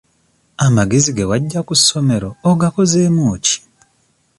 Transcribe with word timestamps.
Amagezi 0.65 1.09
ge 1.17 1.23
waggya 1.29 1.61
ku 1.67 1.73
ssomero 1.79 2.29
ogakozeemu 2.49 3.25
ki? 3.43 3.57